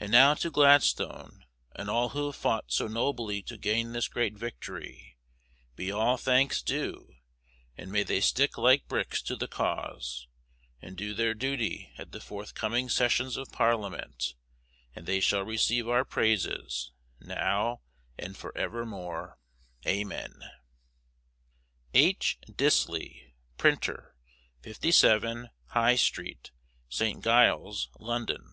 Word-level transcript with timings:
And 0.00 0.12
now 0.12 0.34
to 0.34 0.50
Gladstone 0.50 1.46
and 1.74 1.88
all 1.88 2.10
who 2.10 2.26
have 2.26 2.36
fought 2.36 2.70
so 2.70 2.86
nobly 2.86 3.40
to 3.44 3.56
gain 3.56 3.92
this 3.94 4.06
great 4.06 4.34
victory, 4.34 5.16
be 5.76 5.90
all 5.90 6.18
thanks 6.18 6.60
due, 6.60 7.14
and 7.74 7.90
may 7.90 8.02
they 8.02 8.20
stick 8.20 8.58
like 8.58 8.86
bricks 8.86 9.22
to 9.22 9.34
the 9.34 9.48
cause, 9.48 10.28
and 10.82 10.94
do 10.98 11.14
their 11.14 11.32
duty 11.32 11.90
at 11.96 12.12
the 12.12 12.20
forthcoming 12.20 12.90
Sessions 12.90 13.38
of 13.38 13.50
Parliament, 13.50 14.34
and 14.94 15.06
they 15.06 15.20
shall 15.20 15.42
receive 15.42 15.88
our 15.88 16.04
praises 16.04 16.90
now 17.18 17.80
and 18.18 18.36
for 18.36 18.54
evermore. 18.58 19.38
Amen. 19.86 20.34
H. 21.94 22.36
Disley, 22.46 23.32
Printer, 23.56 24.14
57, 24.60 25.48
High 25.68 25.96
Street, 25.96 26.50
St. 26.90 27.24
Giles, 27.24 27.88
London. 27.98 28.50